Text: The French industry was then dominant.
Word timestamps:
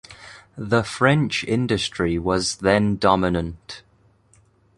The 0.57 0.81
French 0.81 1.43
industry 1.43 2.17
was 2.17 2.55
then 2.55 2.95
dominant. 2.95 3.83